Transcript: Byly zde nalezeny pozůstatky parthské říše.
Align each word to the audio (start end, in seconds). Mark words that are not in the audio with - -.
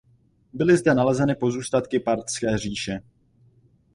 Byly 0.53 0.77
zde 0.77 0.93
nalezeny 0.93 1.35
pozůstatky 1.35 1.99
parthské 1.99 2.57
říše. 2.57 2.99